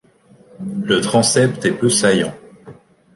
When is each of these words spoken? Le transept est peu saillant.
Le 0.83 0.99
transept 0.99 1.63
est 1.63 1.73
peu 1.77 1.87
saillant. 1.87 2.33